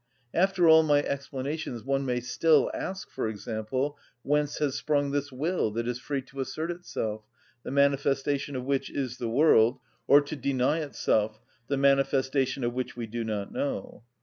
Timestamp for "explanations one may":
1.03-2.21